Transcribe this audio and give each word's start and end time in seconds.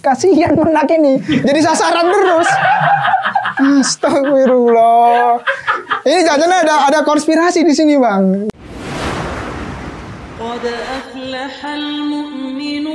Kasihan 0.00 0.56
menak 0.56 0.88
ini. 0.96 1.20
Jadi 1.20 1.60
sasaran 1.60 2.08
terus. 2.08 2.48
Astagfirullah. 3.60 5.44
Ini 6.08 6.24
jangan 6.24 6.48
ada 6.64 6.88
ada 6.88 7.04
konspirasi 7.04 7.60
di 7.60 7.72
sini, 7.76 8.00
Bang. 8.00 8.48
قد 10.40 10.64
أفلح 10.64 11.56
المؤمنون 11.68 12.88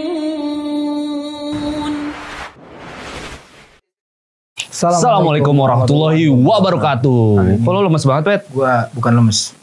Assalamualaikum 4.76 5.56
warahmatullahi 5.56 6.28
wabarakatuh. 6.28 7.63
Kok 7.63 7.72
lo 7.72 7.79
lemes 7.86 8.04
banget, 8.04 8.24
Pet? 8.28 8.42
Gua 8.52 8.90
bukan 8.92 9.13
lemes. 9.24 9.54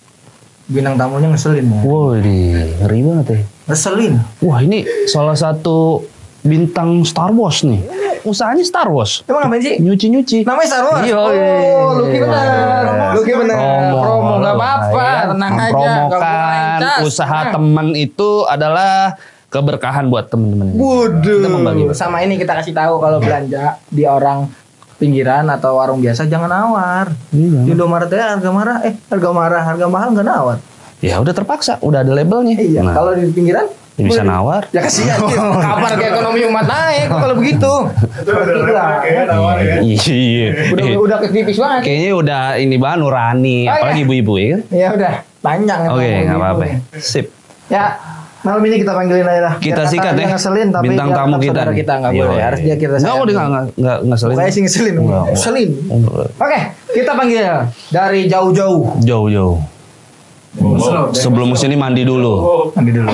Bintang 0.71 0.97
tamunya 0.97 1.29
ngeselin 1.29 1.69
ya. 1.69 1.81
Wah, 1.85 2.17
ngeri 2.17 3.01
banget 3.05 3.27
ya. 3.29 3.45
Ngeselin. 3.69 4.15
Wah, 4.41 4.63
ini 4.65 4.87
salah 5.11 5.37
satu 5.37 6.07
bintang 6.43 7.07
Star 7.07 7.31
Wars 7.31 7.63
nih. 7.63 7.83
Usahanya 8.23 8.63
Star 8.63 8.87
Wars. 8.87 9.27
Emang 9.27 9.51
ngapain 9.51 9.63
sih? 9.63 9.75
Nyuci-nyuci. 9.83 10.47
Namanya 10.47 10.69
Star 10.71 10.85
Wars. 10.87 11.03
Iya, 11.03 11.17
oh, 11.19 11.31
iya. 11.35 11.55
Lucky 11.99 12.19
bener. 12.23 12.85
Lucky 13.19 13.33
bener. 13.35 13.57
Promo, 13.59 13.99
Promo 13.99 14.35
nggak 14.39 14.55
apa-apa. 14.55 15.03
Ya, 15.03 15.23
Tenang 15.31 15.55
aja. 15.55 15.71
Mempromokan 15.73 16.79
usaha 17.03 17.41
teman 17.51 17.87
itu 17.99 18.31
adalah 18.47 19.19
keberkahan 19.51 20.07
buat 20.07 20.31
temen-temen. 20.31 20.79
Kita 21.19 21.49
membagi. 21.51 21.83
Waduh. 21.91 21.99
Sama 21.99 22.23
ini 22.23 22.39
kita 22.39 22.55
kasih 22.59 22.75
tahu 22.75 23.03
kalau 23.03 23.19
belanja 23.19 23.83
di 23.91 24.07
orang 24.07 24.47
pinggiran 25.03 25.51
atau 25.51 25.83
warung 25.83 25.99
biasa 25.99 26.31
jangan 26.31 26.47
nawar. 26.47 27.11
Iya. 27.35 27.67
Di 27.67 27.71
Indomaret 27.75 28.07
ya 28.07 28.39
harga 28.39 28.51
marah, 28.55 28.77
eh 28.87 28.95
harga 29.11 29.31
marah, 29.35 29.63
harga 29.67 29.87
mahal 29.91 30.09
nggak 30.15 30.27
nawar. 30.31 30.59
Ya 31.03 31.19
udah 31.19 31.35
terpaksa, 31.35 31.83
udah 31.83 32.07
ada 32.07 32.15
labelnya. 32.15 32.55
Iya. 32.55 32.87
Nah, 32.87 32.95
Kalau 32.95 33.11
di 33.19 33.27
pinggiran 33.35 33.67
ya 33.93 34.03
bisa 34.03 34.23
nawar. 34.23 34.63
Ya 34.71 34.81
kasihan. 34.81 35.19
Kapan 35.65 35.91
ke 35.95 36.05
ekonomi 36.09 36.41
umat 36.47 36.65
naik 36.65 37.07
kalau 37.09 37.35
begitu? 37.35 37.73
Iya. 39.83 40.49
Udah 40.73 40.87
udah 40.99 41.17
ketipis 41.21 41.57
banget. 41.57 41.81
Kayaknya 41.85 42.11
udah 42.15 42.43
ini 42.57 42.77
banget 42.77 42.99
nurani, 43.01 43.59
Oh, 43.65 43.75
apalagi 43.75 43.99
iya. 43.99 44.07
ibu-ibu 44.07 44.35
ya? 44.35 44.57
Ya 44.71 44.89
udah 44.91 45.13
panjang. 45.39 45.81
Oke, 45.87 46.03
emang 46.03 46.03
nggak 46.03 46.25
gitu. 46.25 46.39
apa-apa. 46.39 46.65
Sip. 46.99 47.27
Ya, 47.69 47.85
malam 48.43 48.63
ini 48.63 48.77
kita 48.79 48.93
panggilin 48.93 49.25
aja 49.25 49.43
lah. 49.43 49.55
Kita 49.57 49.83
sikat 49.85 50.13
dia 50.15 50.25
ya. 50.25 50.29
Ngeselin, 50.31 50.69
tapi 50.71 50.85
Bintang 50.87 51.09
dia 51.09 51.17
tamu 51.17 51.37
kita. 51.37 51.47
saudara 51.49 51.71
nih. 51.71 51.77
kita 51.79 51.93
nggak 51.95 52.13
Iya, 52.13 52.21
boleh. 52.21 52.33
iya. 52.33 52.45
Harus 52.45 52.61
dia 52.61 52.77
kita 52.77 52.95
Enggak, 52.95 53.03
sayang. 53.07 53.23
udah 53.23 53.35
nggak 53.35 53.65
nggak 53.75 53.99
ngeselin. 54.05 54.35
Pokoknya 54.35 54.53
sih 54.53 54.63
ngeselin. 54.63 54.95
Enggak. 54.99 55.25
Ngeselin. 55.27 55.71
Oke, 56.37 56.59
kita 56.93 57.11
panggil 57.13 57.45
dari 57.89 58.21
jauh-jauh. 58.27 58.83
Jauh-jauh. 59.01 59.57
Sebelum 61.15 61.49
ke 61.51 61.59
sini 61.59 61.75
mandi 61.75 62.03
dulu. 62.03 62.35
Mandi 62.73 62.93
dulu. 62.93 63.13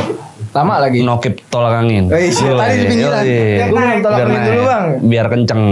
Lama 0.48 0.74
lagi. 0.80 1.04
Nokip 1.04 1.44
tolak 1.48 1.84
angin. 1.84 2.08
Eh, 2.08 2.28
iya, 2.28 2.50
tadi 2.50 2.74
di 2.74 2.84
pinggiran. 2.86 3.22
Gua 3.22 3.66
belum 3.68 4.00
tolak 4.00 4.18
angin 4.18 4.40
dulu. 4.42 4.62
Bang. 4.64 4.86
Biar 5.04 5.26
kenceng. 5.28 5.62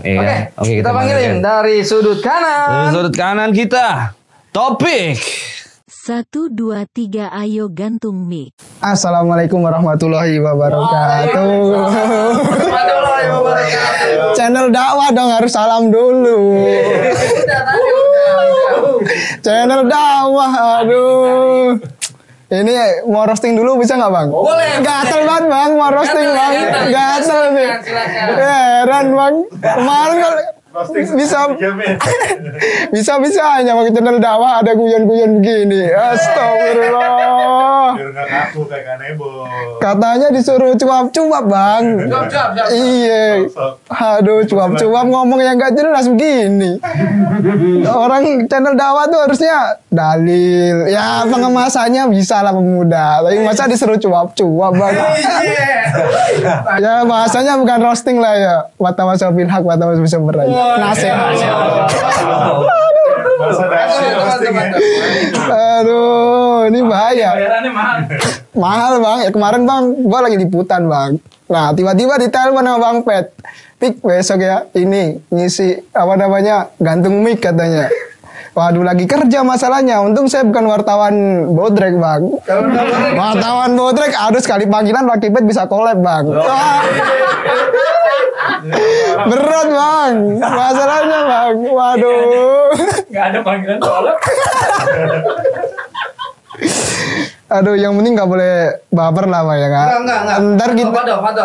Iya. 0.00 0.20
Oke, 0.20 0.36
Oke, 0.58 0.72
kita 0.78 0.90
panggilin 0.90 1.20
panggilin. 1.20 1.36
dari 1.40 1.76
sudut 1.82 2.18
Dari 2.18 2.26
kanan. 2.26 2.90
sudut 2.90 3.14
kanan 3.14 3.50
kita. 3.52 3.86
Topik. 4.50 5.16
Satu, 5.86 6.50
dua, 6.50 6.82
tiga, 6.84 7.30
ayo 7.30 7.70
gantung 7.70 8.26
mic. 8.26 8.50
Assalamualaikum 8.82 9.62
warahmatullahi 9.62 10.34
wabarakatuh. 10.36 11.46
Warahmatullahi 11.62 13.26
wabarakatuh. 13.30 14.34
Channel 14.34 14.66
dakwah 14.68 15.14
dong 15.14 15.30
harus 15.30 15.52
salam 15.54 15.94
dulu. 15.94 16.58
Channel 19.42 19.86
dakwah, 19.86 20.52
aduh. 20.82 21.78
Ini 22.52 23.08
mau 23.08 23.24
roasting 23.24 23.56
dulu 23.56 23.80
bisa 23.80 23.96
nggak 23.96 24.12
bang? 24.12 24.28
Boleh. 24.28 24.84
Gatel 24.84 25.24
banget 25.24 25.44
bang, 25.48 25.70
mau 25.72 25.88
roasting 25.88 26.28
bang. 26.36 26.52
Gatel 26.92 27.42
nih. 27.56 27.68
Heran 28.36 29.06
bang. 29.16 29.34
Kemarin 29.56 30.16
kalau 30.20 30.36
bisa 30.72 31.52
bisa 32.88 33.20
bisa 33.20 33.42
hanya 33.60 33.76
pakai 33.76 33.92
channel 33.92 34.16
dakwah 34.16 34.64
ada 34.64 34.72
guyon-guyon 34.72 35.44
begini. 35.44 35.92
Astagfirullah. 35.92 37.92
Katanya 39.76 40.32
disuruh 40.32 40.72
cuap-cuap 40.80 41.44
bang. 41.44 42.08
Iya. 42.72 43.44
Aduh 43.92 44.48
cuap-cuap 44.48 45.06
ngomong 45.12 45.44
yang 45.44 45.60
gak 45.60 45.76
jelas 45.76 46.08
begini. 46.08 46.80
Orang 47.84 48.48
channel 48.48 48.72
dakwah 48.72 49.04
tuh 49.12 49.28
harusnya 49.28 49.76
dalil. 49.92 50.88
Ya 50.88 51.28
pengemasannya 51.28 52.08
bisa 52.08 52.40
lah 52.40 52.56
pemuda. 52.56 53.20
Tapi 53.20 53.44
masa 53.44 53.68
disuruh 53.68 54.00
cuap-cuap 54.00 54.72
bang. 54.72 54.96
ya 56.80 57.04
bahasanya 57.04 57.60
bukan 57.60 57.78
roasting 57.84 58.16
lah 58.16 58.32
ya. 58.40 58.56
Watawasaw 58.80 59.36
bil 59.36 59.52
haq, 59.52 59.60
watawasaw 59.60 60.00
bisa 60.00 60.16
aja. 60.16 60.61
Masa 63.42 63.64
dahsyat 63.66 64.14
roasting 64.14 64.54
ya. 64.54 64.64
Aduh, 65.82 66.70
ini 66.70 66.80
bahaya. 66.86 67.30
Mahal. 68.54 69.02
Bang, 69.02 69.18
ya 69.26 69.30
kemarin 69.34 69.66
bang, 69.66 69.84
gua 70.06 70.20
lagi 70.22 70.38
liputan 70.38 70.86
bang. 70.86 71.18
Nah 71.50 71.74
tiba-tiba 71.74 72.16
ditelepon 72.22 72.64
sama 72.64 72.78
bang 72.78 72.96
Pet, 73.02 73.26
Pik 73.82 73.98
besok 74.00 74.40
ya 74.40 74.64
ini 74.78 75.18
ngisi 75.28 75.82
apa 75.90 76.14
namanya 76.14 76.70
gantung 76.78 77.18
mic 77.20 77.42
katanya. 77.42 77.90
Waduh 78.52 78.84
lagi 78.84 79.08
kerja 79.08 79.40
masalahnya. 79.40 80.04
Untung 80.04 80.28
saya 80.28 80.44
bukan 80.44 80.68
wartawan 80.68 81.14
bodrek 81.56 81.96
bang. 81.96 82.36
wartawan 83.16 83.72
bodrek, 83.72 84.12
aduh 84.12 84.44
sekali 84.44 84.68
panggilan 84.68 85.08
Lucky 85.08 85.32
Pet 85.32 85.48
bisa 85.48 85.64
collab 85.64 86.04
bang. 86.04 86.28
Berat 89.32 89.68
bang, 89.72 90.36
masalahnya 90.36 91.18
bang. 91.24 91.56
Waduh. 91.64 92.76
Gak 93.08 93.24
ada 93.32 93.40
panggilan 93.40 93.80
kolab. 93.80 94.20
Aduh, 97.52 97.76
yang 97.76 97.92
penting 98.00 98.16
nggak 98.16 98.30
boleh 98.32 98.80
baper 98.88 99.28
lah, 99.28 99.44
Pak 99.44 99.56
ya 99.60 99.68
kan? 99.68 99.86
Enggak, 99.86 100.00
enggak, 100.00 100.20
enggak. 100.24 100.38
Ntar 100.56 100.70
kita, 100.72 101.00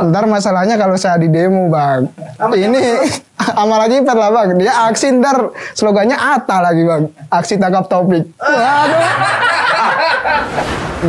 ntar 0.08 0.24
masalahnya 0.32 0.76
kalau 0.80 0.96
saya 0.96 1.20
di 1.20 1.28
demo, 1.28 1.68
bang. 1.68 2.08
Ini 2.40 2.82
amal 3.62 3.78
lagi 3.84 4.00
Pet 4.00 4.16
lah, 4.16 4.32
bang. 4.32 4.56
Dia 4.56 4.74
aksi 4.88 5.20
ntar 5.20 5.52
slogannya 5.76 6.16
Ata 6.16 6.64
lagi, 6.64 6.88
bang. 6.88 7.12
Aksi 7.28 7.60
tangkap 7.60 7.92
topik. 7.92 8.24
Waduh. 8.40 9.04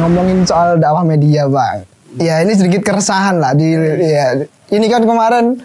Ngomongin 0.02 0.42
soal 0.42 0.82
dakwah 0.82 1.06
media, 1.06 1.46
bang. 1.46 1.86
Ya 2.18 2.42
ini 2.42 2.58
sedikit 2.58 2.82
keresahan 2.82 3.38
lah 3.38 3.54
di. 3.54 3.78
Ya, 4.02 4.34
ini 4.74 4.86
kan 4.90 5.06
kemarin 5.06 5.62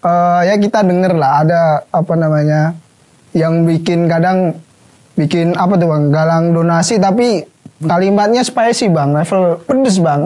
eh, 0.00 0.40
ya 0.48 0.54
kita 0.56 0.80
denger 0.80 1.12
lah 1.12 1.44
ada 1.44 1.60
apa 1.92 2.14
namanya 2.16 2.72
yang 3.36 3.68
bikin 3.68 4.08
kadang 4.08 4.56
bikin 5.12 5.52
apa 5.60 5.76
tuh 5.76 5.92
bang 5.92 6.04
galang 6.08 6.44
donasi 6.56 6.96
tapi 6.96 7.51
kalimatnya 7.82 8.42
spicy 8.46 8.88
bang. 8.88 9.12
Level 9.12 9.58
pedes 9.66 9.98
bang. 9.98 10.20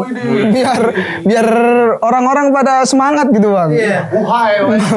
Biar 0.53 0.81
biar 1.25 1.47
orang-orang 2.05 2.53
pada 2.53 2.85
semangat 2.85 3.33
gitu 3.33 3.53
bang. 3.53 3.71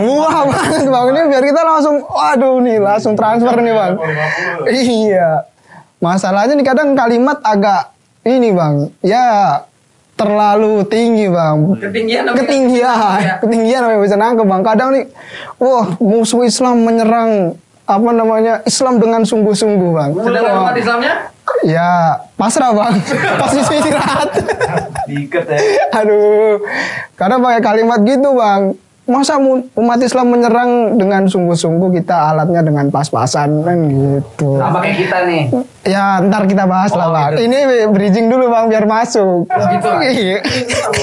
Wah 0.04 0.44
banget 0.52 0.86
bang. 0.88 1.06
Ini 1.16 1.22
biar 1.32 1.44
kita 1.44 1.62
langsung 1.64 1.96
waduh 2.04 2.60
nih 2.62 2.78
langsung 2.78 3.14
transfer 3.16 3.56
nih 3.60 3.74
bang. 3.74 3.94
Iya. 4.68 5.30
Masalahnya 6.00 6.56
nih 6.56 6.68
kadang 6.68 6.96
kalimat 6.96 7.40
agak 7.44 7.92
ini 8.24 8.52
bang. 8.52 8.92
Ya 9.04 9.64
terlalu 10.20 10.84
tinggi 10.92 11.32
bang. 11.32 11.80
Ketinggian 11.80 12.24
apa? 12.28 12.36
ketinggian. 12.44 13.20
Ketinggian 13.40 13.82
apa 13.88 14.04
bisa 14.04 14.16
nangkep 14.20 14.46
bang. 14.46 14.62
Kadang 14.68 14.90
nih 14.92 15.06
wah 15.56 15.96
musuh 16.04 16.44
Islam 16.44 16.84
menyerang 16.84 17.56
apa 17.90 18.10
namanya? 18.14 18.62
Islam 18.70 19.02
dengan 19.02 19.26
sungguh-sungguh 19.26 19.90
bang. 19.98 20.12
Sedangkan 20.22 20.54
Wah, 20.54 20.62
umat 20.70 20.78
Islamnya? 20.78 21.14
ya 21.66 22.22
pasrah 22.38 22.72
bang. 22.72 22.94
Posisi 23.42 23.74
istirahat. 23.82 24.30
Diikat 25.10 25.46
ya. 25.50 25.60
aduh. 25.98 26.62
Kadang 27.18 27.42
pakai 27.42 27.62
kalimat 27.66 28.00
gitu 28.06 28.38
bang. 28.38 28.78
Masa 29.10 29.42
umat 29.42 29.98
Islam 30.06 30.30
menyerang 30.30 31.02
dengan 31.02 31.26
sungguh-sungguh 31.26 31.98
kita 31.98 32.30
alatnya 32.30 32.62
dengan 32.62 32.94
pas-pasan 32.94 33.66
kan 33.66 33.78
gitu. 33.90 34.62
Sama 34.62 34.86
kayak 34.86 34.98
kita 35.02 35.18
nih. 35.26 35.44
ya 35.82 36.22
ntar 36.30 36.46
kita 36.46 36.70
bahas 36.70 36.94
lah 36.94 37.10
bang. 37.10 37.42
ini 37.42 37.90
bridging 37.90 38.30
dulu 38.30 38.54
bang 38.54 38.70
biar 38.70 38.86
masuk. 38.86 39.50
Iya. 39.50 40.46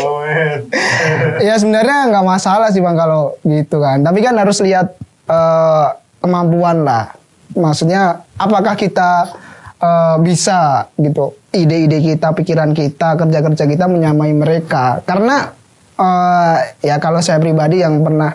Oh, 0.06 0.22
men. 0.22 0.70
ya 1.50 1.58
sebenarnya 1.58 2.14
nggak 2.14 2.22
masalah 2.30 2.70
sih 2.70 2.78
bang 2.78 2.94
kalau 2.94 3.34
gitu 3.42 3.82
kan. 3.82 3.98
Tapi 4.06 4.22
kan 4.22 4.38
harus 4.38 4.62
lihat 4.62 4.94
eh, 5.26 5.86
kemampuan 6.26 6.82
lah. 6.82 7.14
Maksudnya 7.54 8.26
apakah 8.34 8.74
kita 8.74 9.30
eh, 9.78 10.16
bisa 10.20 10.90
gitu 10.98 11.38
ide-ide 11.54 12.02
kita 12.02 12.34
pikiran 12.34 12.74
kita 12.74 13.14
kerja-kerja 13.14 13.64
kita 13.70 13.86
menyamai 13.86 14.34
mereka? 14.34 15.00
Karena 15.06 15.54
eh, 15.94 16.56
ya 16.82 16.98
kalau 16.98 17.22
saya 17.22 17.38
pribadi 17.38 17.80
yang 17.86 18.02
pernah 18.02 18.34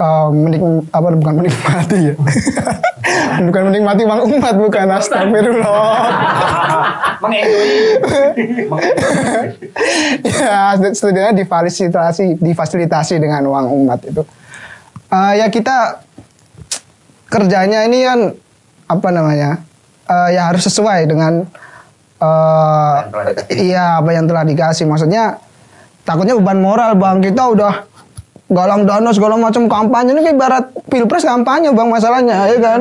eh, 0.00 0.28
menik 0.32 0.64
apa 0.90 1.08
bukan 1.12 1.34
menikmati 1.44 1.98
ya. 2.10 2.14
Bukan 3.40 3.72
menikmati 3.72 4.04
uang 4.04 4.22
umat 4.38 4.54
bukan. 4.54 4.86
Astagfirullah. 4.92 5.98
ya 10.24 10.72
setidaknya 10.80 11.32
difasilitasi 11.44 12.40
difasilitasi 12.40 13.20
dengan 13.20 13.44
uang 13.48 13.66
umat 13.84 14.00
itu. 14.08 14.24
Eh, 15.10 15.32
ya 15.42 15.46
kita 15.52 16.00
kerjanya 17.30 17.86
ini 17.86 18.04
kan 18.04 18.20
apa 18.90 19.08
namanya? 19.14 19.62
eh, 20.10 20.28
ya 20.34 20.50
harus 20.50 20.66
sesuai 20.66 21.06
dengan 21.06 21.46
eh 22.20 22.96
iya 23.54 24.02
apa 24.02 24.10
yang 24.12 24.26
telah 24.28 24.44
dikasih. 24.44 24.84
Maksudnya 24.84 25.38
takutnya 26.04 26.36
beban 26.36 26.60
moral 26.60 26.98
bang 26.98 27.22
kita 27.22 27.54
udah 27.54 27.86
galang 28.50 28.82
dana 28.82 29.10
segala 29.14 29.38
macam 29.38 29.70
kampanye 29.70 30.10
ini 30.10 30.26
kayak 30.26 30.36
ibarat 30.36 30.64
pilpres 30.90 31.22
kampanye 31.22 31.70
bang 31.70 31.86
masalahnya 31.86 32.50
ya 32.50 32.58
kan 32.58 32.80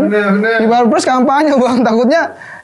ibarat 0.66 0.86
pilpres 0.90 1.06
kampanye 1.06 1.54
bang 1.54 1.78
takutnya 1.86 2.22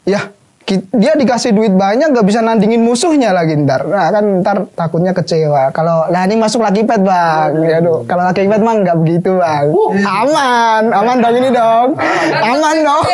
ya 0.10 0.26
dia 0.74 1.14
dikasih 1.14 1.54
duit 1.54 1.70
banyak 1.78 2.10
nggak 2.10 2.26
bisa 2.26 2.42
nandingin 2.42 2.82
musuhnya 2.82 3.30
lagi 3.30 3.54
ntar. 3.54 3.86
Nah 3.86 4.10
kan 4.10 4.26
ntar 4.42 4.58
takutnya 4.74 5.14
kecewa. 5.14 5.70
Kalau 5.70 6.10
lah 6.10 6.26
ini 6.26 6.42
masuk 6.42 6.66
laki 6.66 6.82
pet 6.90 7.06
bang. 7.06 7.54
Ya 7.62 7.78
Aduh, 7.78 8.02
kalau 8.10 8.26
laki 8.26 8.50
pet 8.50 8.62
mah 8.66 8.76
nggak 8.82 8.98
begitu 9.06 9.38
bang. 9.38 9.70
Aman 10.02 10.84
aman 10.90 11.16
dong 11.22 11.36
ini 11.38 11.50
dong. 11.54 11.90
Aman 12.42 12.76
dong. 12.82 13.06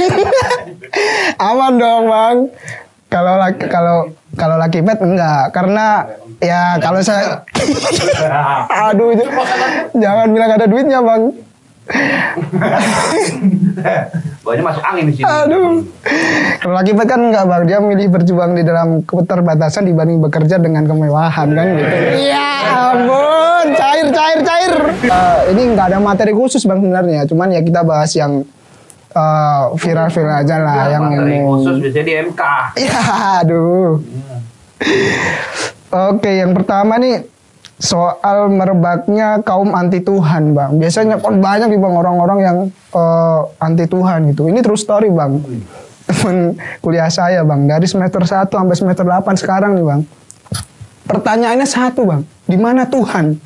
Aman 1.52 1.74
dong 1.76 2.04
bang. 2.08 2.38
Kalau 3.12 3.34
laki 3.36 3.68
kalau 3.68 3.98
kalau 4.40 4.56
laki 4.56 4.80
pet 4.80 5.00
enggak 5.04 5.52
karena 5.52 6.08
ya 6.40 6.80
kalau 6.80 7.04
saya 7.04 7.44
aduh 8.88 9.12
jangan 9.92 10.28
bilang 10.32 10.52
ada 10.56 10.66
duitnya 10.66 11.04
bang 11.04 11.36
Bawahnya 14.42 14.64
masuk 14.66 14.84
angin 14.84 15.06
di 15.10 15.14
sini. 15.20 15.26
aduh. 15.28 15.84
Kalau 16.62 16.82
pet 16.82 17.08
kan 17.08 17.22
enggak 17.22 17.46
bang. 17.46 17.64
Dia 17.68 17.78
milih 17.80 18.08
berjuang 18.10 18.52
di 18.58 18.64
dalam 18.66 19.06
keterbatasan 19.06 19.86
dibanding 19.86 20.20
bekerja 20.24 20.58
dengan 20.58 20.88
kemewahan 20.88 21.48
kan? 21.54 21.66
Gitu. 21.78 21.96
Ya 22.32 22.50
ampun. 22.92 23.66
Cair 23.78 24.08
cair 24.10 24.40
cair. 24.42 24.74
Eh, 25.06 25.40
ini 25.56 25.62
nggak 25.76 25.94
ada 25.94 26.00
materi 26.02 26.34
khusus 26.34 26.66
bang 26.66 26.82
sebenarnya. 26.82 27.22
Cuman 27.30 27.54
ya 27.54 27.62
kita 27.62 27.86
bahas 27.86 28.12
yang 28.18 28.42
eh, 29.12 29.64
viral-viral 29.78 30.36
aja 30.42 30.56
lah 30.58 30.82
yang 30.90 31.04
Materi 31.06 31.38
khusus 31.44 31.76
biasanya 31.80 32.06
di 32.06 32.14
MK. 32.32 32.42
Ya, 32.88 33.02
aduh. 33.46 34.02
Oke, 35.92 36.32
yang 36.40 36.56
pertama 36.56 36.96
nih 36.98 37.28
soal 37.82 38.48
merebaknya 38.54 39.42
kaum 39.42 39.74
anti 39.74 40.00
Tuhan, 40.06 40.54
Bang. 40.54 40.78
Biasanya 40.78 41.18
kan 41.18 41.42
banyak 41.42 41.68
nih 41.74 41.82
Bang 41.82 41.98
orang-orang 41.98 42.40
yang 42.40 42.58
eh, 42.94 43.42
anti 43.58 43.90
Tuhan 43.90 44.30
gitu. 44.32 44.48
Ini 44.48 44.62
true 44.62 44.78
story, 44.78 45.10
Bang. 45.10 45.42
Temen 46.06 46.56
kuliah 46.80 47.10
saya, 47.10 47.42
Bang. 47.42 47.66
Dari 47.66 47.90
semester 47.90 48.22
1 48.22 48.54
sampai 48.54 48.78
semester 48.78 49.04
8 49.04 49.34
sekarang 49.34 49.74
nih, 49.74 49.86
Bang. 49.86 50.02
Pertanyaannya 51.10 51.68
satu, 51.68 52.06
Bang. 52.06 52.22
Di 52.46 52.56
mana 52.56 52.86
Tuhan? 52.86 53.42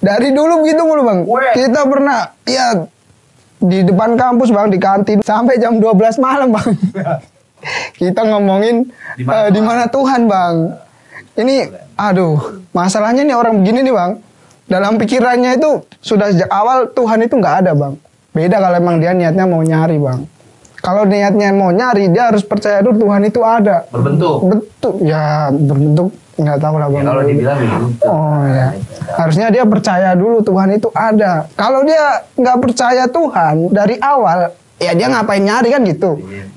Dari 0.00 0.28
dulu 0.30 0.62
begitu 0.62 0.80
mulu, 0.86 1.02
Bang. 1.02 1.20
Kita 1.52 1.84
pernah 1.90 2.30
ya 2.46 2.86
di 3.58 3.82
depan 3.82 4.14
kampus, 4.14 4.54
Bang, 4.54 4.70
di 4.70 4.78
kantin 4.78 5.18
sampai 5.18 5.58
jam 5.58 5.82
12 5.82 6.22
malam, 6.22 6.54
Bang. 6.54 6.70
Kita 8.00 8.24
ngomongin 8.24 8.88
Di 9.20 9.24
mana 9.26 9.52
di 9.52 9.60
mana 9.60 9.84
Tuhan, 9.90 10.30
Bang. 10.30 10.56
Ini 11.40 11.56
aduh, 11.96 12.60
masalahnya 12.70 13.24
nih 13.24 13.32
orang 13.32 13.64
begini 13.64 13.80
nih, 13.80 13.94
Bang. 13.96 14.12
Dalam 14.68 15.00
pikirannya 15.00 15.56
itu 15.56 15.82
sudah 15.98 16.30
sejak 16.30 16.50
awal 16.52 16.92
Tuhan 16.92 17.24
itu 17.24 17.34
nggak 17.34 17.56
ada, 17.64 17.72
Bang. 17.72 17.96
Beda 18.30 18.60
kalau 18.60 18.76
emang 18.76 19.00
dia 19.00 19.16
niatnya 19.16 19.48
mau 19.48 19.64
nyari, 19.64 19.96
Bang. 19.96 20.28
Kalau 20.80 21.04
niatnya 21.04 21.52
mau 21.52 21.72
nyari, 21.72 22.08
dia 22.08 22.28
harus 22.32 22.44
percaya 22.44 22.80
dulu 22.80 23.08
Tuhan 23.08 23.24
itu 23.24 23.40
ada. 23.40 23.84
Berbentuk. 23.88 24.36
Betul, 24.48 24.92
ya 25.04 25.48
berbentuk 25.50 26.08
nggak 26.40 26.56
tahu 26.56 26.76
lah, 26.80 26.88
Ya, 26.88 26.94
Bang. 26.94 27.04
kalau 27.04 27.22
dibilang 27.24 27.58
begitu. 27.58 28.04
Oh 28.08 28.42
ya, 28.48 28.68
harusnya 29.16 29.46
dia 29.52 29.64
percaya 29.68 30.10
dulu 30.16 30.40
Tuhan 30.40 30.68
itu 30.72 30.88
ada. 30.92 31.32
Kalau 31.52 31.80
dia 31.84 32.04
nggak 32.36 32.58
percaya 32.64 33.04
Tuhan 33.08 33.54
dari 33.72 33.96
awal, 34.00 34.52
ya 34.80 34.96
dia 34.96 35.06
ngapain 35.12 35.44
nyari 35.44 35.68
kan 35.68 35.82
gitu. 35.84 36.10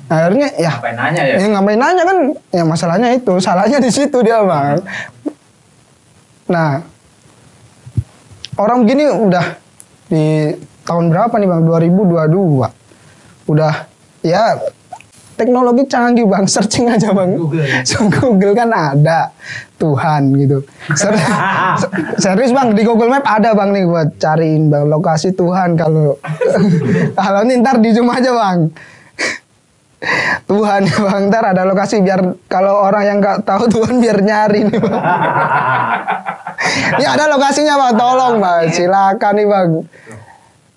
Akhirnya 0.07 0.47
ya, 0.55 0.71
Ngapain 0.79 0.95
nanya 0.95 1.21
ya? 1.27 1.35
ya 1.35 1.47
ngapain 1.51 1.79
nanya 1.79 2.03
kan? 2.07 2.17
Ya 2.55 2.63
masalahnya 2.63 3.09
itu, 3.11 3.33
salahnya 3.45 3.77
di 3.83 3.91
situ 3.91 4.17
dia 4.23 4.39
bang. 4.41 4.79
Nah, 6.47 6.81
orang 8.55 8.87
begini 8.87 9.11
udah 9.11 9.45
di 10.07 10.55
tahun 10.87 11.11
berapa 11.11 11.35
nih 11.35 11.47
bang? 11.51 11.61
2022. 11.67 13.51
Udah 13.51 13.73
ya 14.23 14.55
teknologi 15.33 15.83
canggih 15.85 16.23
bang, 16.23 16.45
searching 16.45 16.87
aja 16.87 17.11
bang. 17.11 17.35
So, 17.89 18.05
Google 18.07 18.53
kan 18.53 18.69
ada 18.69 19.33
Tuhan 19.75 20.31
gitu. 20.37 20.63
Ser- 20.93 21.19
se- 21.77 21.91
serius 22.23 22.51
bang 22.51 22.71
di 22.71 22.81
Google 22.81 23.09
Map 23.09 23.25
ada 23.25 23.51
bang 23.51 23.69
nih 23.69 23.83
buat 23.83 24.09
cariin 24.15 24.69
bang 24.69 24.85
lokasi 24.85 25.31
Tuhan 25.31 25.75
kalau 25.75 26.15
kalau 27.19 27.39
ini 27.43 27.59
ntar 27.59 27.77
di 27.77 27.89
zoom 27.91 28.07
aja 28.07 28.31
bang. 28.31 28.59
Tuhan 30.43 30.83
ya 30.83 30.97
bang, 30.99 31.21
ntar 31.31 31.43
ada 31.47 31.63
lokasi 31.63 32.03
biar 32.03 32.19
kalau 32.45 32.83
orang 32.83 33.03
yang 33.03 33.17
nggak 33.17 33.47
tahu 33.47 33.71
Tuhan 33.71 33.97
biar 33.97 34.19
nyari 34.19 34.67
nih 34.67 34.75
bang. 34.77 35.01
Ini 36.93 37.05
ada 37.07 37.25
lokasinya 37.27 37.75
bang, 37.77 37.93
tolong 37.95 38.35
bang, 38.37 38.63
silakan 38.67 39.33
nih 39.35 39.47
bang. 39.47 39.69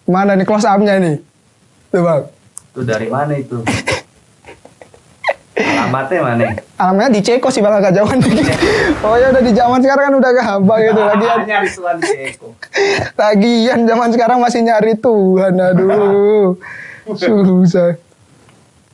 Mana 0.07 0.39
nih 0.39 0.47
close 0.47 0.63
up-nya 0.63 1.03
nih? 1.03 1.19
Tuh 1.91 2.03
bang. 2.03 2.23
Itu 2.71 2.81
dari 2.83 3.09
mana 3.11 3.35
itu? 3.35 3.59
Alamatnya 5.57 6.21
mana? 6.21 6.53
Alamatnya 6.77 7.11
di 7.17 7.21
Ceko 7.25 7.49
sih 7.49 7.65
bang 7.65 7.81
agak 7.81 7.97
jauhan 7.97 8.21
dikit. 8.21 8.57
Oh 9.01 9.17
ya 9.17 9.33
udah 9.33 9.41
di 9.41 9.53
zaman 9.57 9.81
sekarang 9.81 10.05
kan 10.13 10.15
udah 10.21 10.31
gampang 10.37 10.81
gitu 10.85 11.01
lagian. 11.01 11.39
Nyari 11.49 11.69
Tuhan 11.73 11.97
Ceko. 12.05 12.49
Lagian 13.17 13.81
zaman 13.89 14.09
sekarang 14.13 14.39
masih 14.45 14.61
nyari 14.65 14.93
Tuhan 15.01 15.53
aduh. 15.57 16.61
Susah. 17.17 17.97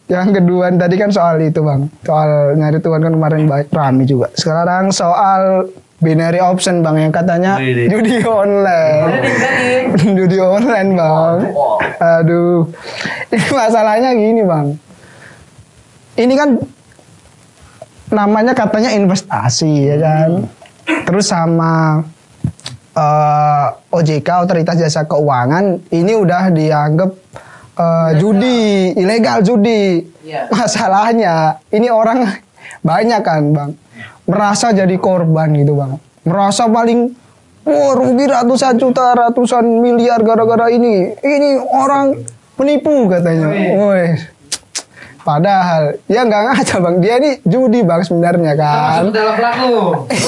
Yang 0.06 0.28
kedua 0.44 0.68
tadi 0.76 1.00
kan 1.00 1.08
soal 1.08 1.40
itu 1.40 1.64
bang, 1.64 1.88
soal 2.04 2.52
nyari 2.60 2.78
Tuhan 2.84 3.00
kan 3.00 3.12
kemarin 3.16 3.48
baik 3.48 3.72
rame 3.72 4.04
juga. 4.04 4.28
Sekarang 4.36 4.92
soal 4.92 5.72
binary 6.04 6.36
option 6.42 6.84
bang 6.84 7.08
yang 7.08 7.12
katanya 7.14 7.56
judi 7.62 8.20
online, 8.20 9.08
judi 10.12 10.36
online 10.36 10.90
bang. 10.92 11.36
Aduh, 11.96 12.68
ini 13.32 13.46
masalahnya 13.56 14.10
gini 14.12 14.44
bang. 14.44 14.76
Ini 16.16 16.34
kan 16.36 16.60
namanya 18.12 18.52
katanya 18.52 18.92
investasi 18.92 19.72
ya 19.88 19.96
kan. 19.96 20.30
Terus 21.08 21.32
sama 21.32 22.04
eh, 22.92 23.66
OJK 23.88 24.28
Otoritas 24.44 24.76
Jasa 24.76 25.08
Keuangan 25.08 25.88
ini 25.88 26.12
udah 26.12 26.52
dianggap 26.52 27.10
eh, 27.80 28.10
judi 28.20 28.92
ilegal 28.96 29.40
judi. 29.40 30.04
Iya. 30.22 30.52
Masalahnya 30.52 31.58
ini 31.72 31.88
orang 31.88 32.28
banyak 32.88 33.20
kan 33.24 33.42
bang 33.52 33.70
merasa 34.28 34.70
jadi 34.70 34.94
korban 35.00 35.50
gitu 35.56 35.74
bang. 35.74 35.96
Merasa 36.22 36.70
paling 36.70 37.10
wah 37.62 37.92
rugi 37.94 38.26
ratusan 38.26 38.78
juta 38.78 39.16
ratusan 39.16 39.64
miliar 39.82 40.22
gara-gara 40.22 40.70
ini. 40.70 41.16
Ini 41.18 41.58
orang 41.72 42.22
menipu 42.60 43.10
katanya. 43.10 43.50
Woi. 43.50 44.31
Padahal 45.22 45.96
ya 46.10 46.26
nggak 46.26 46.42
ngaca 46.50 46.76
bang 46.82 46.96
dia 46.98 47.14
ini 47.22 47.30
judi 47.46 47.80
bang 47.86 48.02
sebenarnya 48.02 48.52
kan. 48.58 49.10
Dalam 49.14 49.34
pelaku. 49.38 49.76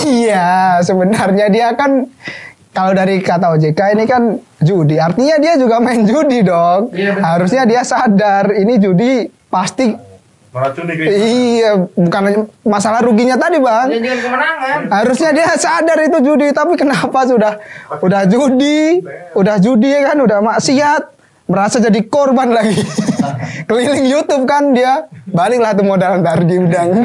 Iya, 0.06 0.78
sebenarnya 0.86 1.46
dia 1.50 1.74
kan 1.74 2.06
kalau 2.70 2.94
dari 2.94 3.22
kata 3.22 3.54
OJK 3.54 3.80
ini 3.98 4.04
kan 4.06 4.38
judi, 4.62 4.98
artinya 4.98 5.38
dia 5.38 5.54
juga 5.58 5.78
main 5.82 6.06
judi 6.06 6.42
dong. 6.46 6.94
Iya. 6.94 7.18
Harusnya 7.22 7.62
dia 7.66 7.82
sadar 7.82 8.54
ini 8.54 8.78
judi 8.78 9.26
pasti 9.50 10.14
Meracuni 10.54 10.94
iya 11.10 11.74
bukan 11.98 12.46
masalah 12.62 13.02
ruginya 13.02 13.34
tadi 13.34 13.58
bang. 13.58 13.90
Janjian 13.90 14.18
kemenangan. 14.22 14.78
Harusnya 14.86 15.34
dia 15.34 15.50
sadar 15.58 15.98
itu 16.06 16.22
judi, 16.22 16.54
tapi 16.54 16.78
kenapa 16.78 17.26
sudah 17.26 17.58
udah 17.98 18.22
judi, 18.30 19.02
udah 19.34 19.58
judi 19.58 19.90
kan, 20.06 20.14
udah 20.14 20.38
maksiat, 20.38 21.02
merasa 21.50 21.82
jadi 21.82 21.98
korban 22.06 22.54
lagi. 22.54 22.78
Keliling 23.68 24.06
YouTube 24.06 24.44
kan 24.44 24.72
dia, 24.72 25.06
baliklah 25.26 25.72
tuh 25.72 25.84
modal 25.84 26.20
ntar 26.20 26.42
diundang. 26.42 27.04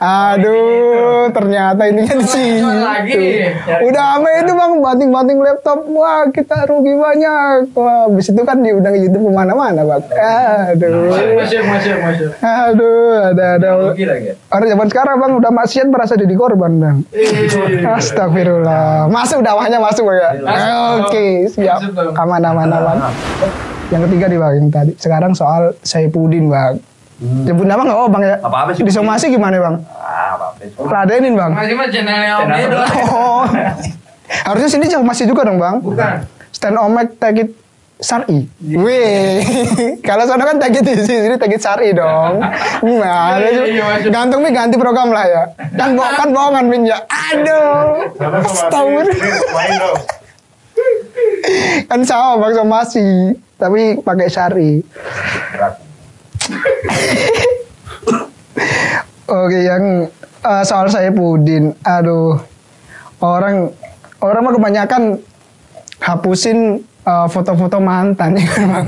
Aduh, 0.00 1.28
ternyata 1.28 1.84
di 1.92 2.00
situ. 2.24 2.64
Jual 2.64 2.80
lagi 2.80 3.12
nih. 3.12 3.52
Udah 3.84 4.16
ame 4.16 4.30
itu 4.40 4.52
bang, 4.56 4.72
banting-banting 4.80 5.38
laptop, 5.44 5.84
wah 5.92 6.24
kita 6.32 6.64
rugi 6.64 6.96
banyak. 6.96 7.68
Wah, 7.76 8.08
habis 8.08 8.32
itu 8.32 8.40
kan 8.40 8.64
diundang 8.64 8.96
YouTube 8.96 9.28
ke 9.28 9.32
mana-mana 9.32 9.84
bang. 9.84 10.02
Aduh, 10.72 11.12
Masuk, 11.36 11.62
masuk, 11.68 11.96
masuk. 12.00 12.30
aduh, 12.40 13.36
ada 13.36 13.44
ada. 13.60 13.68
Lagi. 13.92 14.32
Orang 14.48 14.68
zaman 14.72 14.86
sekarang 14.88 15.16
bang 15.20 15.32
udah 15.36 15.52
maksiat 15.52 15.86
merasa 15.92 16.16
jadi 16.16 16.32
korban 16.32 16.72
bang. 16.80 16.96
Astagfirullah. 17.84 19.12
Masuk 19.12 19.44
dakwahnya 19.44 19.76
masuk 19.76 20.08
ya. 20.08 20.30
Oke 21.04 21.44
siap. 21.52 21.84
Aman 22.16 22.40
aman 22.40 22.68
aman. 22.72 22.96
Yang 23.90 24.02
ketiga 24.06 24.24
nih 24.30 24.38
bang, 24.38 24.52
yang 24.54 24.68
tadi. 24.70 24.92
Sekarang 24.96 25.32
soal 25.34 25.74
Saipudin 25.82 26.46
bang. 26.46 26.78
Sebut 27.20 27.66
nama 27.68 27.84
nggak 27.84 27.98
oh 28.00 28.08
bang 28.08 28.22
ya? 28.24 28.36
Apa-apa 28.40 28.70
sih, 28.72 28.82
Disomasi 28.86 29.28
gimana 29.28 29.60
bang? 29.60 29.76
Ah, 29.92 30.40
apa-apa. 30.40 30.88
Ladenin 30.88 31.34
bang. 31.36 31.50
Masih 31.52 31.74
mah 31.76 31.86
channelnya 31.92 32.32
Om. 32.40 32.48
Oh. 33.12 33.44
Harusnya 34.46 34.68
sini 34.70 34.86
masih 35.04 35.24
juga 35.28 35.44
dong 35.44 35.58
bang. 35.60 35.76
Bukan. 35.84 36.16
Stand 36.54 36.78
Omek 36.80 37.18
Tagit 37.20 37.50
Sari. 38.00 38.48
Wih, 38.64 39.44
kalau 40.08 40.24
sana 40.24 40.48
kan 40.48 40.56
Tagit 40.56 40.80
di 40.80 40.96
sini 41.04 41.36
Tagit 41.36 41.60
Sari 41.60 41.92
dong. 41.92 42.40
Nah, 42.80 43.36
gantung 44.08 44.40
nih 44.40 44.52
ganti 44.56 44.80
program 44.80 45.12
lah 45.12 45.28
ya. 45.28 45.42
Kan 45.76 46.00
bo 46.00 46.08
kan 46.08 46.32
bohongan 46.32 46.64
Min 46.72 46.88
ya. 46.88 46.96
Aduh. 47.04 48.08
Dong. 48.72 49.04
Kan 51.90 52.00
sama 52.06 52.40
bang 52.40 52.54
somasi, 52.56 53.36
tapi 53.60 54.00
pakai 54.00 54.28
Sari. 54.32 54.80
Oke, 59.30 59.62
yang 59.62 60.10
eh, 60.42 60.62
soal 60.66 60.90
saya 60.90 61.14
Pudin, 61.14 61.70
aduh, 61.86 62.34
orang 63.22 63.70
orang 64.18 64.42
mah 64.42 64.54
kebanyakan 64.58 65.02
hapusin 66.02 66.82
eh, 67.06 67.26
foto-foto 67.30 67.78
mantan 67.78 68.34
ya 68.34 68.46
kan 68.48 68.64
bang. 68.66 68.86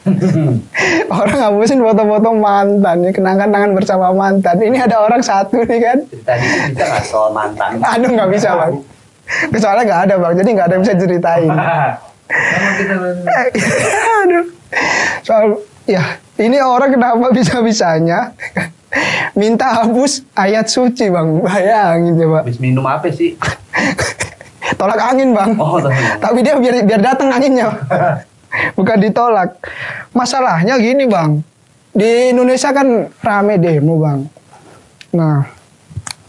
orang 1.20 1.38
hapusin 1.38 1.80
foto-foto 1.80 2.30
mantan, 2.36 3.04
ya, 3.04 3.10
kenangan-kenangan 3.12 3.72
bersama 3.72 4.12
mantan. 4.12 4.56
Ini 4.60 4.84
ada 4.84 5.00
orang 5.00 5.22
satu 5.24 5.64
nih 5.64 5.80
kan, 5.80 5.98
Tadi 6.24 6.46
bisa 6.74 6.84
nggak 6.84 7.04
soal 7.06 7.30
mantan? 7.32 7.80
aduh 7.80 8.10
nggak 8.10 8.30
bisa 8.32 8.48
bang. 8.58 8.74
Kecuali 9.54 9.80
nggak 9.86 10.00
ada 10.10 10.14
bang, 10.18 10.32
jadi 10.42 10.48
nggak 10.52 10.66
ada 10.66 10.74
yang 10.76 10.84
bisa 10.84 10.94
ceritain. 10.98 11.50
Kita 12.30 12.94
Aduh. 14.24 14.46
Soal 15.26 15.58
ya 15.84 16.18
ini 16.38 16.62
orang 16.62 16.94
kenapa 16.94 17.34
bisa-bisanya 17.34 18.32
minta 19.34 19.82
hapus 19.82 20.24
ayat 20.38 20.70
suci 20.70 21.10
bang? 21.10 21.28
Bayangin 21.42 22.12
coba. 22.18 22.38
Habis 22.46 22.58
minum 22.62 22.86
apa 22.86 23.10
sih? 23.10 23.34
tolak 24.80 25.00
angin 25.02 25.34
bang. 25.34 25.50
Oh, 25.58 25.82
tolak 25.82 26.22
tapi 26.22 26.38
dia 26.46 26.54
biar 26.56 26.86
biar 26.86 27.00
datang 27.02 27.34
anginnya. 27.34 27.74
Bukan 28.78 28.98
ditolak. 28.98 29.58
Masalahnya 30.14 30.78
gini 30.78 31.06
bang. 31.06 31.42
Di 31.90 32.30
Indonesia 32.30 32.70
kan 32.70 33.10
rame 33.22 33.58
demo 33.58 33.98
bang. 33.98 34.20
Nah 35.18 35.42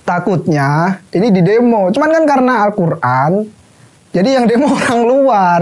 takutnya 0.02 0.98
ini 1.14 1.30
di 1.30 1.42
demo. 1.46 1.94
Cuman 1.94 2.10
kan 2.10 2.24
karena 2.26 2.54
Al-Quran 2.66 3.62
jadi 4.12 4.30
yang 4.42 4.46
demo 4.46 4.68
orang 4.68 5.02
luar 5.08 5.62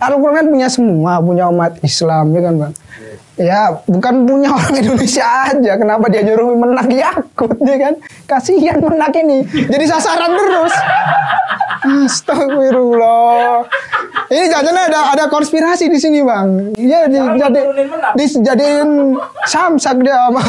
Al-Quran 0.00 0.34
kan 0.40 0.46
punya 0.48 0.68
semua 0.72 1.20
punya 1.20 1.44
umat 1.52 1.76
Islam 1.84 2.32
ya 2.32 2.40
kan 2.40 2.54
bang 2.56 2.72
ya 3.40 3.60
bukan 3.88 4.14
punya 4.28 4.48
orang 4.56 4.74
Indonesia 4.76 5.26
aja 5.48 5.72
kenapa 5.76 6.08
dia 6.08 6.24
nyuruh 6.24 6.56
menak 6.56 6.88
Yakut 6.88 7.56
ya 7.60 7.76
kan 7.76 7.94
kasihan 8.24 8.80
menak 8.80 9.12
ini 9.16 9.44
jadi 9.68 9.84
sasaran 9.84 10.32
terus 10.32 10.74
Astagfirullah. 11.80 13.64
Ini 14.28 14.46
jangan 14.52 14.76
ada 14.76 15.00
ada 15.16 15.24
konspirasi 15.32 15.88
di 15.88 15.96
sini 15.96 16.20
bang. 16.20 16.76
Dia 16.76 17.08
di, 17.08 17.16
jadi 17.16 17.60
dijadiin 18.12 19.16
samsak 19.48 20.04
dia 20.04 20.28
sama. 20.28 20.44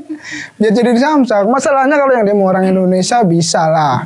dia 0.60 0.70
jadi 0.70 0.92
samsak. 1.00 1.48
Masalahnya 1.48 1.96
kalau 1.96 2.12
yang 2.12 2.28
demo 2.28 2.44
orang 2.44 2.68
Indonesia 2.68 3.24
bisa 3.24 3.64
lah. 3.72 4.04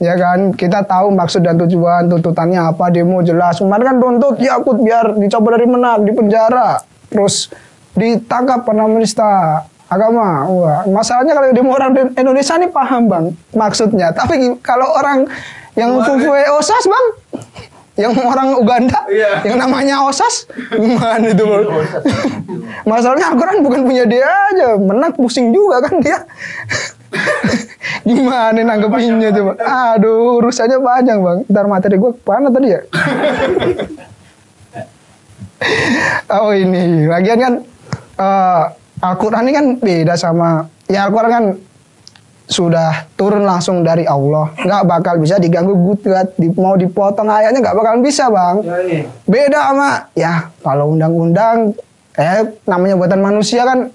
Ya 0.00 0.16
kan, 0.16 0.56
kita 0.56 0.80
tahu 0.80 1.12
maksud 1.12 1.44
dan 1.44 1.60
tujuan 1.60 2.08
tuntutannya 2.08 2.72
apa 2.72 2.88
demo 2.88 3.20
jelas. 3.20 3.60
Kemarin 3.60 3.84
kan 3.84 3.96
tuntut 4.00 4.40
Yakut 4.40 4.80
biar 4.80 5.12
dicoba 5.12 5.60
dari 5.60 5.68
menak 5.68 6.08
di 6.08 6.12
penjara, 6.16 6.80
terus 7.12 7.52
ditangkap 7.92 8.64
pernah 8.64 8.88
menista 8.88 9.60
agama. 9.86 10.48
Wah, 10.48 10.80
masalahnya 10.88 11.36
kalau 11.36 11.52
demo 11.52 11.76
orang 11.76 11.92
di- 11.92 12.16
Indonesia 12.16 12.56
ini 12.56 12.72
paham 12.72 13.12
bang 13.12 13.24
maksudnya. 13.52 14.08
Tapi 14.16 14.56
kalau 14.64 14.88
orang 14.88 15.28
yang 15.76 15.92
fufue 16.00 16.48
osas 16.48 16.84
bang, 16.88 17.06
yang 18.00 18.16
orang 18.16 18.56
Uganda, 18.56 19.04
yang 19.44 19.60
namanya 19.60 20.00
osas, 20.00 20.48
gimana 20.72 21.28
itu 21.28 21.44
bang? 21.44 21.64
Masalahnya 22.88 23.36
Al-Quran 23.36 23.60
bukan 23.60 23.84
punya 23.84 24.08
dia 24.08 24.24
aja, 24.24 24.80
menak 24.80 25.12
pusing 25.12 25.52
juga 25.52 25.84
kan 25.84 26.00
dia. 26.00 26.24
gimana 28.08 28.60
nanggepinnya 28.60 29.30
bang? 29.34 29.58
Aduh, 29.60 30.38
urusannya 30.40 30.78
panjang 30.78 31.18
bang. 31.20 31.38
Ntar 31.50 31.66
materi 31.66 31.96
gue 31.98 32.12
ke 32.14 32.22
mana 32.26 32.48
tadi 32.48 32.68
ya? 32.70 32.80
oh 36.40 36.52
ini, 36.54 37.04
lagian 37.10 37.38
kan 37.38 37.54
eh, 38.20 38.64
Al-Quran 39.00 39.44
ini 39.48 39.52
kan 39.56 39.66
beda 39.80 40.14
sama 40.16 40.68
ya 40.84 41.08
Al-Quran 41.08 41.32
kan 41.32 41.44
sudah 42.50 43.06
turun 43.14 43.46
langsung 43.46 43.86
dari 43.86 44.02
Allah 44.10 44.50
nggak 44.58 44.82
bakal 44.82 45.14
bisa 45.22 45.38
diganggu 45.38 45.70
gugat 45.70 46.34
di, 46.34 46.50
mau 46.58 46.74
dipotong 46.74 47.30
ayatnya 47.30 47.62
nggak 47.62 47.78
bakal 47.78 48.02
bisa 48.02 48.26
bang 48.26 48.58
beda 49.22 49.70
sama 49.70 49.90
ya 50.18 50.50
kalau 50.58 50.90
undang-undang 50.90 51.78
eh 52.18 52.42
namanya 52.66 52.98
buatan 52.98 53.22
manusia 53.22 53.62
kan 53.62 53.94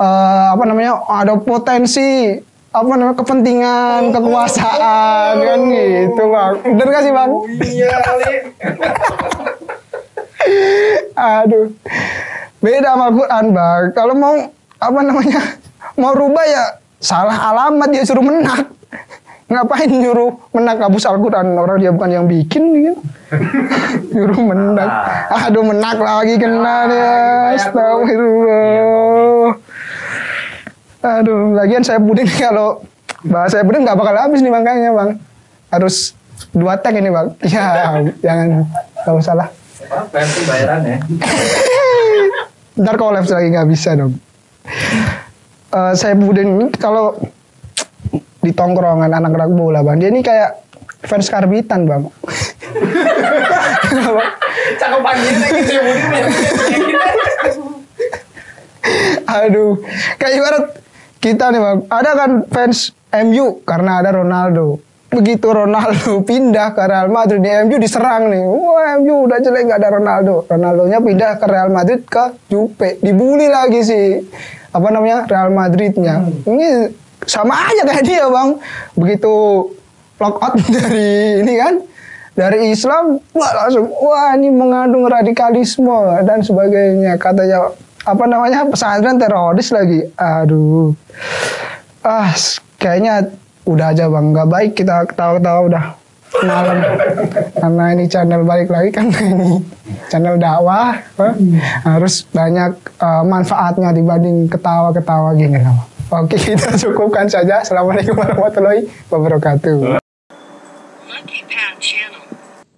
eh, 0.00 0.46
apa 0.56 0.64
namanya 0.64 1.04
ada 1.06 1.36
potensi 1.36 2.32
apa 2.70 2.92
namanya 2.94 3.18
kepentingan 3.18 4.14
kekuasaan 4.14 5.34
kan 5.42 5.60
gitu 5.68 6.22
bang 6.30 6.54
bener 6.64 6.86
gak 6.86 7.02
sih 7.02 7.12
bang 7.12 7.30
Iya 7.60 7.92
kali. 8.00 8.32
Aduh. 11.16 11.66
Beda 12.60 12.92
sama 12.92 13.08
Quran, 13.12 13.44
Bang. 13.56 13.82
Kalau 13.96 14.14
mau 14.16 14.36
apa 14.80 15.00
namanya? 15.00 15.40
Mau 15.96 16.12
rubah 16.12 16.44
ya 16.44 16.64
salah 17.00 17.36
alamat 17.52 17.88
dia 17.92 18.04
suruh 18.04 18.24
menak. 18.24 18.68
Ngapain 19.50 19.90
nyuruh 19.90 20.30
menak 20.54 20.78
hapus 20.78 21.10
Al-Quran? 21.10 21.58
Orang 21.58 21.82
dia 21.82 21.90
bukan 21.90 22.10
yang 22.12 22.26
bikin 22.30 22.70
gitu. 22.76 22.94
nyuruh 24.14 24.40
menak. 24.46 24.90
Aduh, 25.26 25.64
menak 25.66 25.98
lagi 25.98 26.38
kena 26.38 26.76
dia. 26.86 27.12
Astagfirullah. 27.58 29.29
Aduh, 31.00 31.56
lagian 31.56 31.80
saya 31.80 31.96
puding 31.96 32.28
kalau 32.40 32.84
bahasa 33.24 33.60
saya 33.60 33.64
puding 33.64 33.84
nggak 33.84 33.96
bakal 33.96 34.14
habis 34.16 34.40
nih 34.44 34.52
makanya, 34.52 34.92
Bang. 34.92 35.10
Harus 35.72 36.12
dua 36.52 36.76
tag 36.76 36.96
ini, 36.96 37.08
Bang. 37.08 37.32
Ya, 37.48 38.04
jangan 38.20 38.68
nggak 39.04 39.16
usah 39.16 39.34
lah. 39.36 39.48
Versi 40.12 40.40
bayaran 40.44 40.80
ya. 40.84 40.98
Ntar 42.80 42.96
kolaps 42.96 43.32
lagi 43.32 43.48
nggak 43.52 43.68
bisa 43.68 43.96
dong. 43.96 44.14
Eh, 45.70 45.92
saya 45.96 46.14
Budin 46.14 46.60
ini 46.60 46.66
kalau 46.76 47.16
di 48.40 48.52
tongkrongan 48.56 49.12
anak-anak 49.12 49.52
bola 49.52 49.84
bang, 49.84 50.00
dia 50.00 50.08
ini 50.08 50.24
kayak 50.24 50.64
fans 51.04 51.28
karbitan 51.28 51.84
bang. 51.84 52.02
Cakepannya 54.80 55.32
lagi 55.44 55.60
saya 55.66 55.80
budi 55.84 56.02
Aduh, 59.30 59.78
kayak 60.18 60.34
ibarat 60.40 60.64
kita 61.20 61.52
nih 61.52 61.60
bang, 61.60 61.78
ada 61.92 62.10
kan 62.16 62.30
fans 62.48 62.96
MU 63.12 63.60
karena 63.68 64.00
ada 64.00 64.10
Ronaldo. 64.16 64.80
Begitu 65.12 65.52
Ronaldo 65.52 66.22
pindah 66.28 66.72
ke 66.72 66.82
Real 66.88 67.12
Madrid, 67.12 67.44
di 67.44 67.50
MU 67.68 67.76
diserang 67.76 68.32
nih. 68.32 68.40
Wah 68.40 68.96
MU 68.98 69.28
udah 69.28 69.38
jelek 69.38 69.68
nggak 69.68 69.80
ada 69.84 69.90
Ronaldo. 70.00 70.48
Ronaldonya 70.48 70.98
pindah 71.04 71.32
ke 71.36 71.46
Real 71.46 71.68
Madrid 71.68 72.00
ke 72.08 72.24
Juve, 72.48 72.96
dibully 73.04 73.52
lagi 73.52 73.84
sih. 73.84 74.24
Apa 74.72 74.88
namanya 74.88 75.28
Real 75.28 75.52
Madridnya. 75.52 76.24
Ini 76.48 76.88
sama 77.28 77.68
aja 77.68 77.84
kayak 77.84 78.04
dia 78.06 78.24
bang. 78.24 78.56
Begitu 78.96 79.34
lock 80.16 80.36
out 80.40 80.56
dari 80.76 81.44
ini 81.44 81.54
kan, 81.60 81.84
dari 82.32 82.72
Islam, 82.72 83.20
wah 83.36 83.52
langsung 83.60 83.92
wah 83.92 84.32
ini 84.38 84.48
mengandung 84.48 85.04
radikalisme 85.04 86.24
dan 86.24 86.40
sebagainya. 86.40 87.20
Katanya 87.20 87.76
apa 88.04 88.24
namanya 88.24 88.64
pesantren 88.68 89.20
teroris 89.20 89.68
lagi. 89.72 90.00
Aduh, 90.16 90.96
ah 92.04 92.32
kayaknya 92.80 93.28
udah 93.68 93.92
aja 93.92 94.08
bang, 94.08 94.26
nggak 94.32 94.48
baik 94.48 94.72
kita 94.72 95.04
ketawa-ketawa 95.10 95.60
udah 95.68 95.84
malam 96.46 96.78
karena 97.58 97.84
ini 97.90 98.04
channel 98.06 98.46
balik 98.46 98.70
lagi 98.70 98.94
kan 98.94 99.10
ini 99.34 99.58
channel 100.06 100.38
dakwah 100.38 100.94
apa, 100.94 101.34
harus 101.82 102.22
banyak 102.30 102.72
eh, 102.78 103.22
manfaatnya 103.26 103.90
dibanding 103.90 104.46
ketawa-ketawa 104.46 105.34
gini 105.34 105.58
lah. 105.58 105.76
Oke 106.10 106.38
kita 106.42 106.74
cukupkan 106.78 107.26
saja. 107.30 107.62
Assalamualaikum 107.62 108.18
warahmatullahi 108.18 108.86
wabarakatuh. 109.10 110.00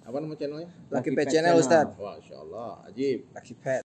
Apa 0.05 0.17
nama 0.21 0.35
channelnya? 0.37 0.69
Lucky 0.93 1.09
Pet 1.17 1.25
Channel 1.25 1.57
Ustaz. 1.57 1.89
Masya 1.97 2.35
Allah, 2.37 2.85
ajib. 2.85 3.25
Lucky 3.33 3.53
Pet. 3.57 3.82